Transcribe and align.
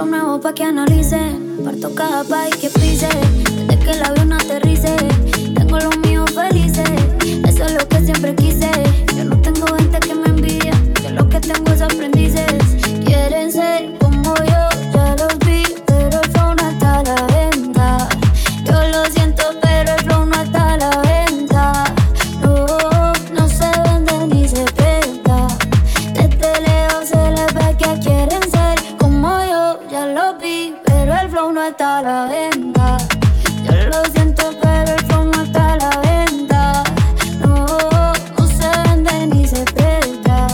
flow 0.00 0.06
nuevo 0.06 0.40
pa' 0.40 0.52
que 0.52 0.64
analicen. 0.64 1.62
Parto 1.64 1.94
cada 1.94 2.24
país 2.24 2.56
que 2.56 2.70
pise. 2.70 2.99
Yo 32.30 33.72
lo 33.88 34.04
siento, 34.12 34.44
pero 34.62 34.92
el 34.92 35.04
flow 35.06 35.24
no 35.24 35.42
está 35.42 35.72
a 35.72 35.76
la 35.78 35.90
venta. 35.98 36.84
No, 37.40 37.66
no 38.38 38.46
se 38.46 38.68
vende 38.84 39.26
ni 39.34 39.48
se 39.48 39.64
presta. 39.64 40.46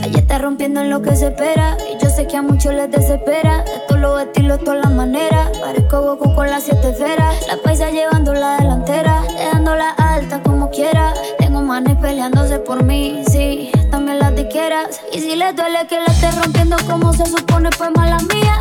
La 0.00 0.08
ya 0.08 0.18
está 0.18 0.38
rompiendo 0.38 0.80
en 0.80 0.90
lo 0.90 1.00
que 1.02 1.14
se 1.14 1.28
espera. 1.28 1.76
Y 1.88 2.02
yo 2.02 2.10
sé 2.10 2.26
que 2.26 2.36
a 2.36 2.42
muchos 2.42 2.74
les 2.74 2.90
desespera. 2.90 3.58
De 3.58 3.78
todos 3.86 4.00
los 4.00 4.22
estilos, 4.22 4.58
todas 4.64 4.82
las 4.82 4.90
maneras. 4.90 5.56
Parezco 5.60 6.02
Goku 6.02 6.34
con 6.34 6.50
las 6.50 6.64
siete 6.64 6.90
esferas. 6.90 7.46
La 7.46 7.58
paisa 7.58 7.90
llevando 7.90 8.34
la 8.34 8.56
delantera. 8.56 9.22
Dejándola 9.22 9.90
alta 9.90 10.42
como 10.42 10.68
quiera. 10.70 11.14
Tengo 11.38 11.62
manes 11.62 11.96
peleándose 11.98 12.58
por 12.58 12.82
mí, 12.82 13.22
sí. 13.30 13.70
También 13.92 14.18
las 14.18 14.34
disqueras. 14.34 15.00
Y 15.12 15.20
si 15.20 15.36
les 15.36 15.54
duele 15.54 15.86
que 15.88 16.00
la 16.00 16.06
esté 16.06 16.28
rompiendo 16.32 16.76
como 16.90 17.12
se 17.12 17.24
supone, 17.26 17.70
pues 17.78 17.90
mala 17.94 18.18
mía. 18.34 18.58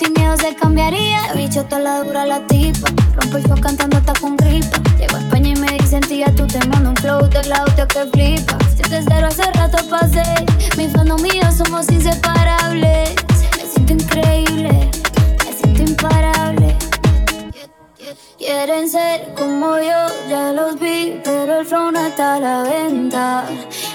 Sin 0.00 0.12
miedo 0.14 0.36
se 0.36 0.54
cambiaría. 0.54 1.20
La 1.28 1.34
bicho 1.34 1.64
toda 1.64 1.80
la 1.80 2.02
dura 2.02 2.24
la 2.24 2.40
tipa. 2.46 2.88
Rompo 3.16 3.36
el 3.36 3.44
show 3.46 3.60
cantando 3.60 3.98
hasta 3.98 4.14
con 4.14 4.36
gripa. 4.36 4.78
Llego 4.98 5.16
a 5.16 5.20
España 5.20 5.50
y 5.50 5.56
me 5.56 5.72
dicen, 5.78 6.00
tía, 6.00 6.34
tú 6.34 6.46
te 6.46 6.58
mando 6.68 6.90
un 6.90 6.96
flow 6.96 7.28
de 7.28 7.40
Claudio 7.40 7.86
que 7.86 8.06
flipa. 8.12 8.58
Si 8.76 8.82
te 8.82 9.02
cero 9.02 9.26
hace 9.28 9.44
rato 9.52 9.78
pasé. 9.88 10.24
Mi 10.76 10.88
fan 10.88 11.08
mío 11.22 11.46
somos 11.56 11.90
inseparables. 11.90 13.10
Me 13.56 13.64
siento 13.72 13.92
increíble. 13.92 14.90
Me 15.44 15.52
siento 15.52 15.82
imparable. 15.82 16.76
Quieren 18.38 18.88
ser 18.88 19.34
como 19.34 19.76
yo, 19.76 20.00
ya 20.30 20.52
los 20.52 20.80
vi, 20.80 21.20
pero 21.22 21.60
el 21.60 21.66
flow 21.66 21.90
no 21.92 22.06
está 22.06 22.36
a 22.36 22.40
la 22.40 22.62
venta. 22.62 23.44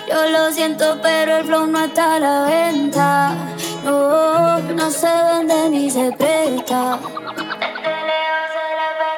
Yo 0.08 0.30
lo 0.30 0.52
siento, 0.52 1.00
pero 1.02 1.38
el 1.38 1.46
flow 1.46 1.66
no 1.66 1.84
está 1.84 2.16
a 2.16 2.20
la 2.20 2.42
venta. 2.46 3.55
No, 3.86 4.58
no 4.58 4.90
se 4.90 5.08
vende 5.08 5.70
ni 5.70 5.92
se 5.92 6.12
presta. 6.14 6.98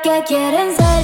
Que 0.03 0.23
quieren 0.27 0.75
ser 0.75 0.96